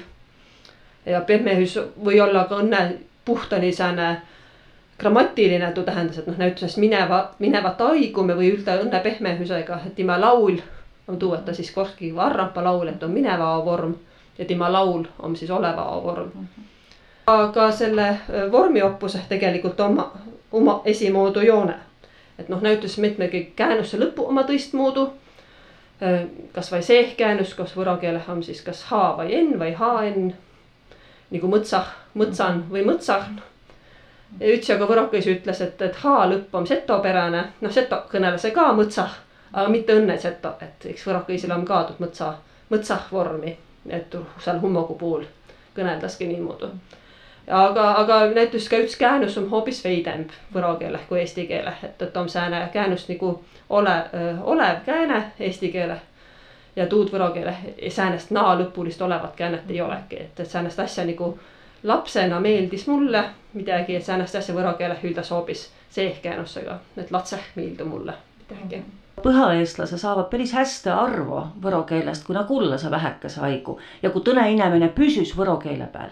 ja 1.05 1.21
pehmehüs 1.21 1.79
või 2.05 2.21
olla 2.21 2.45
ka 2.47 2.55
õnne 2.55 2.93
puhtani 3.25 3.71
sääne 3.73 4.21
grammatiline, 4.99 5.71
tuu 5.71 5.83
tähendas, 5.83 6.17
et 6.17 6.27
noh, 6.27 6.37
näiteks 6.37 6.77
mineva, 6.77 7.31
minevat 7.39 7.81
aigume 7.81 8.35
või 8.35 8.53
üldse 8.53 8.77
õnne 8.85 8.99
pehmehüsega, 9.03 9.79
et 9.85 9.95
tema 9.95 10.19
laul 10.21 10.61
on 11.07 11.19
tuu, 11.19 11.33
et 11.33 11.45
ta 11.45 11.53
siis 11.53 11.71
koski 11.71 12.15
varrampa 12.15 12.63
laul, 12.63 12.87
et 12.87 13.03
on 13.03 13.11
mineva 13.11 13.65
vorm 13.65 13.95
ja 14.37 14.45
tema 14.45 14.71
laul 14.71 15.03
on 15.19 15.35
siis 15.35 15.51
oleva 15.51 16.01
vorm. 16.03 16.31
aga 17.27 17.71
selle 17.71 18.17
vormiopuse 18.51 19.19
tegelikult 19.29 19.79
oma, 19.79 20.11
oma 20.51 20.81
esimoodu 20.85 21.41
joone 21.41 21.75
et 22.39 22.49
noh, 22.49 22.61
näitas 22.61 22.97
mitmegi 22.97 23.51
käänuse 23.55 23.97
lõpu 23.99 24.27
oma 24.27 24.43
tõistmoodi. 26.03 26.49
kasvõi 26.53 26.81
see 26.83 27.03
käänus, 27.17 27.53
kas 27.53 27.75
võro 27.75 27.97
keeleh 27.97 28.29
on 28.29 28.43
siis 28.43 28.61
kas 28.61 28.83
H 28.89 29.17
või 29.17 29.35
N 29.41 29.59
või 29.59 29.73
HN. 29.73 30.33
nagu 31.31 31.47
mõtsah, 31.47 31.87
mõtsan 32.13 32.63
või 32.69 32.85
mõtsahn. 32.85 33.41
ja 34.39 34.47
üks 34.53 34.69
aga 34.69 34.85
võrokõis 34.85 35.27
ütles, 35.27 35.61
et, 35.61 35.81
et 35.81 35.95
H 35.95 36.15
lõpp 36.29 36.55
on 36.55 36.67
setopärane, 36.67 37.43
noh 37.61 37.71
seto 37.71 38.03
kõneles 38.11 38.47
ka 38.53 38.73
mõtsah, 38.73 39.19
aga 39.53 39.69
mitte 39.69 39.93
õnne 39.93 40.17
seto, 40.19 40.55
et 40.61 40.85
eks 40.85 41.07
võrokõisil 41.07 41.51
on 41.51 41.65
ka 41.65 41.87
mõtsa, 41.99 42.33
mõtsah 42.69 43.07
vormi, 43.11 43.57
et 43.89 44.15
seal 44.39 44.59
hummogu 44.59 44.95
puhul 44.97 45.25
kõneldaski 45.75 46.27
niimoodi 46.27 47.01
aga, 47.47 47.91
aga 47.91 48.19
näiteks 48.35 48.69
ka 48.69 48.79
üks 48.83 48.95
käänus 48.97 49.37
on 49.37 49.49
hoopis 49.49 49.83
veidemb 49.83 50.31
võro 50.53 50.75
keeleh 50.79 51.07
kui 51.09 51.19
eesti 51.19 51.47
keeleh, 51.47 51.83
et, 51.83 52.01
et 52.01 52.17
on 52.17 52.29
sääne 52.29 52.69
käänus 52.73 53.07
nagu 53.09 53.35
ole, 53.69 53.95
olev 54.43 54.83
kääne 54.85 55.23
eesti 55.39 55.71
keeleh. 55.71 56.01
ja 56.75 56.87
tuud 56.87 57.11
võro 57.11 57.29
keeleh 57.31 57.59
säänest 57.89 58.31
naa 58.31 58.55
lõpulist 58.59 59.01
olevat 59.01 59.35
käänet 59.35 59.69
ei 59.69 59.81
olegi, 59.81 60.15
et, 60.19 60.39
et 60.39 60.49
säänest 60.49 60.79
asja 60.79 61.05
nagu 61.05 61.37
lapsena 61.83 62.39
meeldis 62.39 62.87
mulle 62.87 63.23
midagi, 63.53 63.95
et 63.95 64.05
säänest 64.05 64.35
asja 64.35 64.55
võro 64.55 64.73
keeleh 64.73 65.03
üldas 65.03 65.31
hoopis 65.31 65.69
seehkäänusega, 65.89 66.79
et 66.97 67.11
latseh 67.11 67.43
meeldu 67.55 67.85
mulle 67.85 68.13
midagi. 68.39 68.83
Põhjaeestlase 69.23 69.97
saavad 69.97 70.25
päris 70.31 70.53
hästi 70.53 70.89
arvu 70.89 71.43
võro 71.63 71.83
keelest, 71.83 72.25
kui 72.25 72.35
nad 72.35 72.47
kulla 72.47 72.77
sa 72.77 72.91
vähekese 72.91 73.39
haigu. 73.39 73.77
Ja 74.01 74.09
kui 74.09 74.25
tõne 74.25 74.47
inimene 74.51 74.89
püsis 74.89 75.35
võro 75.37 75.57
keele 75.61 75.85
peal 75.93 76.09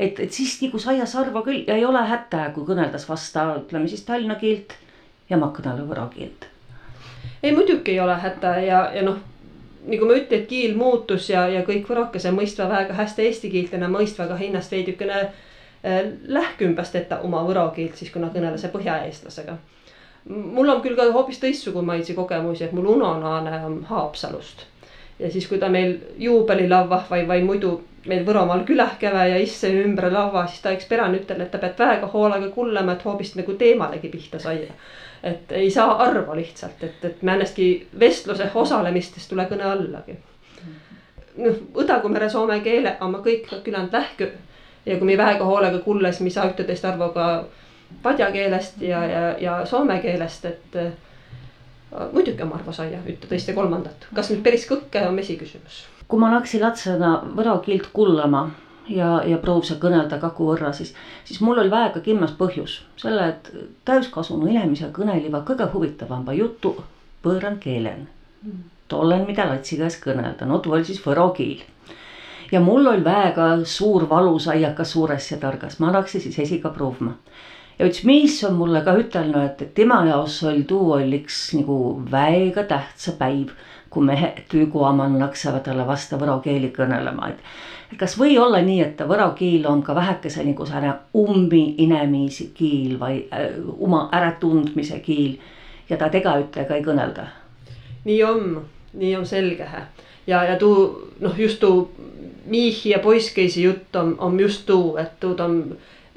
et, 0.00 0.20
et 0.20 0.32
siis 0.32 0.56
nagu 0.62 0.78
saia 0.80 1.06
sarva 1.06 1.42
küll 1.46 1.66
ja 1.68 1.76
ei 1.76 1.84
ole 1.84 2.00
häda, 2.08 2.46
kui 2.54 2.64
kõneldas 2.68 3.04
vasta, 3.08 3.46
ütleme 3.60 3.90
siis 3.90 4.04
tallinna 4.06 4.38
keelt 4.40 4.74
ja 5.30 5.38
ma 5.40 5.50
kõnelen 5.56 5.88
võro 5.90 6.06
keelt. 6.14 6.46
ei 7.42 7.52
muidugi 7.56 7.92
ei 7.92 8.00
ole 8.00 8.16
häda 8.22 8.54
ja, 8.64 8.80
ja 8.94 9.04
noh, 9.04 9.20
nagu 9.86 10.08
ma 10.08 10.16
ütlen, 10.16 10.42
et 10.42 10.48
kiil 10.48 10.76
muutus 10.76 11.28
ja, 11.30 11.46
ja 11.48 11.62
kõik 11.66 11.88
võrokese 11.88 12.32
mõistva 12.36 12.68
väga 12.70 12.96
hästi 12.96 13.28
eesti 13.28 13.52
keelt 13.52 13.76
ja 13.76 13.92
mõistva 13.92 14.28
ka 14.30 14.40
hinnast 14.40 14.72
veidikene 14.72 15.20
äh, 15.20 16.00
lähkümbast 16.38 16.96
ette 16.96 17.20
oma 17.26 17.44
võro 17.44 17.68
keelt, 17.76 18.00
siis 18.00 18.12
kui 18.12 18.24
nad 18.24 18.32
kõnelesid 18.36 18.72
põhjaeestlasega. 18.72 19.58
mul 20.28 20.68
on 20.68 20.82
küll 20.84 20.96
ka 20.96 21.10
hoopis 21.12 21.44
teistsugumaisi 21.44 22.16
kogemusi, 22.16 22.64
et 22.64 22.72
mul 22.72 22.94
unonaane 22.96 23.64
on 23.66 23.82
Haapsalust 23.92 24.66
ja 25.20 25.30
siis, 25.30 25.46
kui 25.48 25.58
ta 25.58 25.68
meil 25.68 25.96
juubelilaua 26.18 27.04
või, 27.10 27.26
või 27.28 27.44
muidu 27.44 27.74
meil 28.08 28.24
Võromaal 28.24 28.64
külah 28.64 28.94
käve 29.00 29.26
ja 29.28 29.36
isse 29.40 29.68
ümber 29.82 30.08
laua, 30.12 30.46
siis 30.48 30.62
ta 30.64 30.72
üks 30.72 30.88
peran 30.88 31.14
ütel, 31.18 31.42
et 31.44 31.50
ta 31.52 31.60
peab 31.60 31.78
väga 31.78 32.08
hoolega 32.12 32.48
kullama, 32.54 32.96
et 32.96 33.04
hoopis 33.04 33.34
nagu 33.36 33.54
teemalegi 33.60 34.08
pihta 34.08 34.38
saia. 34.38 34.72
et 35.22 35.52
ei 35.52 35.70
saa 35.70 35.98
arvu 36.00 36.34
lihtsalt, 36.34 36.82
et, 36.82 37.04
et 37.04 37.22
määnestki 37.22 37.88
vestluse 38.00 38.50
osalemistest 38.54 39.28
tule 39.28 39.44
kõne 39.50 39.66
allagi. 39.68 40.16
noh, 41.36 41.58
Õdagumere 41.74 42.30
soome 42.30 42.60
keele 42.60 42.96
on 43.00 43.12
ma 43.12 43.18
kõik 43.18 43.52
küljend 43.64 43.92
lähkü 43.92 44.30
ja 44.86 44.96
kui 44.96 45.06
me 45.06 45.16
väga 45.16 45.44
hoolega 45.44 45.78
kulla, 45.84 46.12
siis 46.12 46.24
me 46.24 46.30
saa 46.30 46.48
ühteteist 46.48 46.84
arvu 46.84 47.12
ka 47.12 47.44
padja 48.02 48.30
keelest 48.32 48.80
ja, 48.82 49.04
ja, 49.04 49.22
ja 49.38 49.60
soome 49.66 50.00
keelest, 50.00 50.44
et 50.44 50.76
muidugi 52.12 52.42
on 52.42 52.52
arvu 52.54 52.72
saia 52.72 53.00
ühte, 53.06 53.26
teist 53.26 53.48
ja 53.48 53.54
kolmandat, 53.54 54.06
kas 54.14 54.30
nüüd 54.30 54.44
päris 54.46 54.66
kõkke 54.70 55.08
on 55.08 55.18
esiküsimus 55.18 55.84
kui 56.10 56.18
ma 56.18 56.32
läksin 56.34 56.64
latsena 56.64 57.12
võro 57.36 57.56
kiilt 57.64 57.90
kullama 57.94 58.48
ja, 58.90 59.20
ja 59.26 59.38
proovisin 59.42 59.78
kõnelda 59.82 60.18
kaku 60.22 60.48
võrra, 60.50 60.72
siis, 60.74 60.92
siis 61.24 61.40
mul 61.44 61.62
oli 61.62 61.70
väega 61.70 62.02
kimmas 62.04 62.32
põhjus. 62.38 62.80
selle, 63.00 63.28
et 63.28 63.50
täiskasvanu 63.86 64.50
inimese 64.50 64.90
kõnelivad 64.96 65.46
kõige 65.46 65.68
huvitavama 65.74 66.34
jutu 66.34 66.74
võõran 67.24 67.58
keelen. 67.62 68.08
tollen, 68.88 69.26
mida 69.26 69.46
latsi 69.46 69.76
käes 69.78 70.00
kõnelda, 70.02 70.46
no 70.46 70.58
too 70.58 70.74
oli 70.74 70.84
siis 70.84 71.02
võro 71.06 71.28
kiil. 71.36 71.62
ja 72.52 72.60
mul 72.60 72.86
oli 72.86 73.04
väega 73.04 73.50
suur 73.64 74.08
valu 74.08 74.38
saiakas 74.38 74.92
suures 74.92 75.30
ja 75.30 75.38
targas, 75.38 75.78
ma 75.78 75.92
läksin 75.92 76.20
siis 76.20 76.38
esiga 76.38 76.74
proovima 76.74 77.14
ja 77.80 77.88
üks 77.88 78.04
mees 78.04 78.36
on 78.44 78.58
mulle 78.60 78.84
ka 78.84 78.92
ütelnud, 79.00 79.40
et, 79.40 79.62
et 79.64 79.74
tema 79.74 80.02
jaoks 80.04 80.42
oli 80.50 80.64
tuu 80.68 80.92
oli 80.98 81.22
üks 81.22 81.42
nagu 81.56 81.80
väega 82.12 82.66
tähtsa 82.68 83.16
päiv 83.16 83.54
kui 83.90 84.06
mehed 84.06 84.44
tüüguaman 84.50 85.16
naksavad 85.18 85.64
talle 85.66 85.86
vastu 85.86 86.18
võro 86.20 86.36
keeli 86.44 86.70
kõnelema, 86.74 87.32
et. 87.32 87.40
kas 87.98 88.14
või 88.18 88.36
olla 88.38 88.60
nii, 88.62 88.80
et 88.84 89.00
võro 89.08 89.32
keel 89.38 89.66
on 89.66 89.82
ka 89.82 89.96
vähekese 89.98 90.44
nagu 90.46 90.66
sääne 90.66 90.92
ummi 91.18 91.64
inemiisi 91.82 92.50
kiil 92.54 92.98
või 93.00 93.24
äh, 93.34 93.56
oma 93.78 94.06
äratundmise 94.14 95.00
kiil 95.02 95.40
ja 95.88 95.98
ta 95.98 96.08
tegaütega 96.08 96.76
ei 96.76 96.84
kõnelda. 96.86 97.26
nii 98.04 98.22
on, 98.24 98.60
nii 98.92 99.16
on 99.16 99.26
selge 99.26 99.66
ja, 100.26 100.44
ja 100.44 100.56
tuu 100.58 101.10
noh, 101.20 101.38
just 101.38 101.60
tuu 101.60 101.90
miihi 102.46 102.94
ja 102.94 102.98
poisskeisi 102.98 103.62
jutt 103.62 103.96
on, 103.96 104.14
on 104.18 104.38
just 104.40 104.66
tuu, 104.66 104.96
et 104.96 105.18
tuud 105.20 105.40
on 105.40 105.58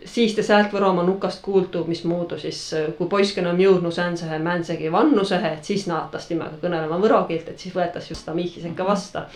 siis 0.05 0.36
te 0.36 0.43
sealt 0.43 0.74
Võromaa 0.74 1.05
nukast 1.07 1.41
kuuldu, 1.43 1.83
mismoodi 1.88 2.39
siis, 2.39 2.62
kui 2.98 3.07
poiskene 3.10 3.50
on 3.50 3.62
jõudnud 3.62 3.93
säändse 3.95 4.39
mänsegi 4.43 4.91
vannusehe, 4.91 5.53
et 5.57 5.63
siis 5.63 5.88
naatas 5.88 6.27
temaga 6.27 6.60
kõnelema 6.62 7.00
võro 7.01 7.24
keelt, 7.29 7.50
et 7.50 7.60
siis 7.60 7.75
võetas 7.75 8.10
just 8.10 8.25
ta 8.25 8.33
mihhisekka 8.33 8.86
vasta. 8.88 9.27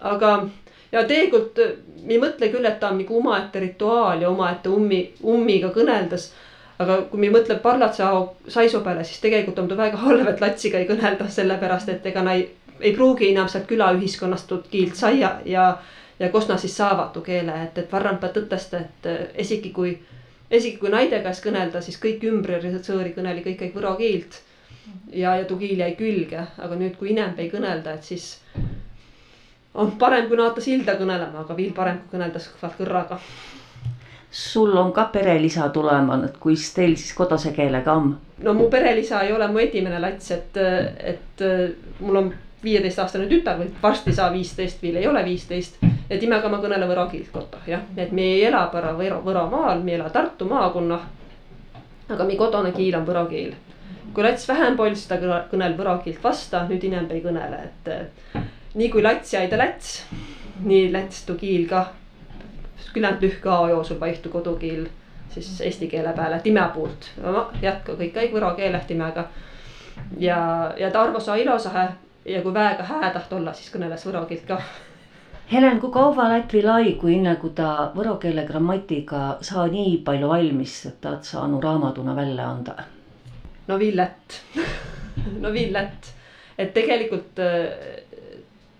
aga, 0.00 0.32
ja 0.92 1.04
tegelikult 1.08 1.58
ma 2.04 2.14
ei 2.14 2.22
mõtle 2.22 2.48
küll, 2.52 2.66
et 2.66 2.80
ta 2.80 2.90
on 2.90 2.98
nagu 2.98 3.18
omaette 3.18 3.60
rituaal 3.60 4.22
ja 4.22 4.30
omaette 4.30 4.68
ummi, 4.68 5.02
ummiga 5.22 5.70
kõneldes. 5.74 6.32
aga 6.78 7.02
kui 7.10 7.20
me 7.20 7.30
mõtleme 7.30 7.60
parlatsa 7.62 8.10
saisu 8.48 8.80
peale, 8.80 9.04
siis 9.04 9.20
tegelikult 9.20 9.58
on 9.58 9.68
ta 9.68 9.76
väga 9.76 9.96
halb, 9.96 10.28
et 10.28 10.40
latsiga 10.40 10.78
ei 10.78 10.88
kõnelda, 10.88 11.28
sellepärast 11.30 11.88
et 11.88 12.06
ega 12.06 12.22
nad 12.22 12.40
ei, 12.40 12.48
ei 12.80 12.94
pruugi 12.94 13.30
enam 13.30 13.48
sealt 13.48 13.68
külaühiskonnast 13.70 14.52
kiilt 14.70 14.96
saia 14.96 15.40
ja 15.44 15.66
ja 15.66 15.76
kust 16.30 16.48
nad 16.48 16.60
siis 16.60 16.76
saavad 16.76 17.12
tuu 17.12 17.22
keele, 17.26 17.54
et, 17.64 17.78
et 17.78 17.92
varrampa 17.92 18.28
tõtest, 18.34 18.74
et 18.78 19.08
esigi 19.44 19.70
kui, 19.74 19.94
esigi 20.50 20.76
kui 20.78 20.92
naide 20.92 21.22
käest 21.24 21.44
kõnelda, 21.44 21.82
siis 21.82 21.98
kõik 22.02 22.24
ümber 22.28 22.62
sõõri 22.82 23.14
kõneli 23.16 23.44
kõik 23.46 23.58
kõik 23.64 23.78
võro 23.80 23.96
keelt. 24.00 24.42
ja, 25.12 25.36
ja 25.36 25.44
tuu 25.44 25.58
kiil 25.58 25.78
jäi 25.78 25.94
külge, 25.96 26.46
aga 26.58 26.76
nüüd, 26.76 26.96
kui 26.98 27.12
inemb 27.14 27.38
ei 27.38 27.50
kõnelda, 27.50 27.94
et 27.94 28.04
siis 28.04 28.38
on 29.74 29.96
parem, 29.98 30.28
kui 30.28 30.36
naata 30.36 30.60
silda 30.60 30.96
kõnelema, 30.98 31.44
aga 31.44 31.56
veel 31.56 31.72
parem, 31.72 32.02
kui 32.02 32.18
kõnelda 32.18 32.42
kõrraga 32.78 33.20
sul 34.32 34.76
on 34.76 34.92
ka 34.92 35.04
perelisa 35.12 35.68
tulema, 35.68 36.16
et 36.24 36.36
kuis 36.40 36.70
teil 36.74 36.96
siis 36.96 37.12
koduse 37.14 37.52
keelega 37.52 37.92
on? 37.92 38.14
no 38.42 38.54
mu 38.54 38.68
perelisa 38.72 39.20
ei 39.22 39.32
ole 39.32 39.48
mu 39.48 39.60
esimene 39.60 40.00
lats, 40.00 40.30
et, 40.30 40.56
et 41.12 41.44
mul 42.00 42.16
on 42.16 42.32
viieteistaastane 42.64 43.26
tütar 43.28 43.58
või 43.60 43.68
varsti 43.82 44.14
saa 44.16 44.30
viisteist, 44.32 44.82
veel 44.82 45.02
ei 45.02 45.06
ole 45.06 45.24
viisteist. 45.24 45.82
Ja 46.10 46.18
temaga 46.18 46.48
ma 46.48 46.60
kõnelen 46.62 46.88
võro 46.90 47.06
keelt 47.10 47.32
kotta 47.32 47.60
jah, 47.66 47.82
et 47.96 48.12
me 48.12 48.24
ei 48.34 48.44
ela 48.48 48.66
para 48.72 48.92
Võro, 48.98 49.20
Võromaal, 49.24 49.82
me 49.82 49.94
ei 49.94 49.98
ela 49.98 50.10
Tartu 50.10 50.48
maakonna. 50.50 51.00
aga 52.08 52.24
meie 52.24 52.38
kodune 52.38 52.72
keel 52.72 52.96
on 52.98 53.06
võro 53.06 53.26
keel. 53.30 53.54
kui 54.14 54.24
lats 54.24 54.48
vähem 54.48 54.76
pols, 54.76 55.06
ta 55.06 55.18
kõnel 55.50 55.76
võro 55.78 55.98
keelt 56.04 56.22
vasta, 56.22 56.66
nüüd 56.68 56.84
inem 56.84 57.08
ei 57.10 57.22
kõnele, 57.24 57.60
et 57.64 58.40
nii 58.74 58.90
kui 58.90 59.02
lats 59.02 59.34
jäi 59.34 59.48
ta 59.48 59.58
läts, 59.58 60.04
nii 60.64 60.92
läts 60.92 61.24
tu 61.26 61.34
kiil 61.34 61.68
ka. 61.68 61.86
küllalt 62.92 63.22
lühke 63.22 63.48
aja 63.48 63.70
jooksul 63.70 64.00
vaihtu 64.00 64.28
kodukeel 64.28 64.86
siis 65.32 65.60
eesti 65.60 65.86
keele 65.88 66.12
peale 66.12 66.38
time 66.44 66.64
poolt, 66.74 67.08
jätka 67.62 67.94
kõik 67.96 68.12
käib 68.12 68.32
võro 68.34 68.52
keeleh 68.56 68.84
timega. 68.86 69.28
ja, 70.18 70.72
ja 70.76 70.90
ta 70.90 71.02
arvas 71.02 71.28
ilusahe 71.28 71.88
ja 72.24 72.42
kui 72.42 72.54
väega 72.54 72.82
hää 72.82 73.10
taht 73.12 73.32
olla, 73.32 73.52
siis 73.52 73.72
kõneles 73.72 74.06
võro 74.06 74.24
keelt 74.26 74.46
ka 74.46 74.60
Helen, 75.52 75.80
kui 75.80 75.90
kaua 75.92 76.28
lätvi 76.28 76.62
laiku, 76.62 77.10
enne 77.12 77.34
kui 77.36 77.50
ta 77.52 77.90
võro 77.92 78.14
keele 78.20 78.46
grammatiga 78.48 79.18
saa 79.44 79.66
nii 79.68 79.98
palju 80.06 80.30
valmis, 80.30 80.78
et 80.88 80.96
ta 81.04 81.18
saanud 81.20 81.60
raamatuna 81.64 82.14
välja 82.16 82.46
anda? 82.48 82.76
no 83.68 83.78
viil 83.78 83.96
lätt 83.96 84.38
no 85.42 85.52
viil 85.52 85.72
lätt, 85.72 86.08
et 86.58 86.72
tegelikult 86.74 87.44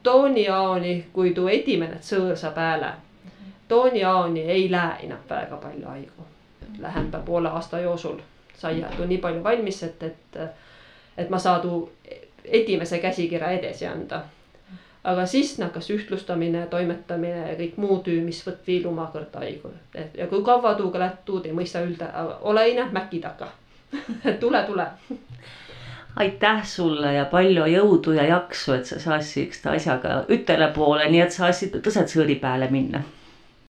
tooniaoni, 0.02 0.96
kui 1.12 1.34
tuu 1.36 1.52
esimene 1.52 2.00
sõõsa 2.00 2.54
pääle, 2.56 2.92
tooniaoni 3.68 4.48
ei 4.56 4.70
lähe 4.70 5.06
enam 5.06 5.22
väga 5.28 5.56
palju 5.56 5.88
aigu. 5.88 6.28
Lähemba 6.78 7.18
poole 7.18 7.48
aasta 7.48 7.80
jooksul 7.80 8.20
sai 8.56 8.84
tuu 8.96 9.06
nii 9.06 9.18
palju 9.18 9.44
valmis, 9.44 9.82
et, 9.82 10.02
et, 10.02 10.44
et 11.18 11.30
ma 11.30 11.38
saa 11.38 11.60
tuu 11.60 11.90
esimese 12.44 12.98
käsikirja 12.98 13.58
edasi 13.60 13.86
anda 13.86 14.24
aga 15.04 15.26
siis 15.26 15.56
hakkas 15.58 15.90
ühtlustamine, 15.90 16.66
toimetamine 16.70 17.48
ja 17.50 17.56
kõik 17.58 17.78
muu 17.82 17.98
töö, 18.06 18.20
mis 18.24 18.42
võtt 18.46 18.66
viil 18.66 18.86
omakorda 18.86 19.42
aigu. 19.42 19.72
ja 20.14 20.26
kui 20.26 20.42
kaua 20.44 20.74
tuuga 20.74 20.98
lätt, 20.98 21.24
tuud 21.24 21.46
ei 21.46 21.56
mõista 21.56 21.82
öelda, 21.82 22.12
ole 22.40 22.68
ine 22.68 22.86
mäki 22.92 23.20
taga 23.20 23.48
tule, 24.42 24.62
tule. 24.66 24.86
aitäh 26.16 26.66
sulle 26.66 27.14
ja 27.14 27.24
palju 27.24 27.66
jõudu 27.66 28.12
ja 28.12 28.28
jaksu, 28.28 28.72
et 28.72 28.86
sa 28.86 29.00
saaksid 29.00 29.66
asjaga 29.74 30.22
ütele 30.28 30.70
poole, 30.74 31.08
nii 31.10 31.26
et 31.26 31.34
saaksid 31.34 31.82
tõsed 31.82 32.14
sõõri 32.14 32.38
peale 32.40 32.70
minna 32.70 33.02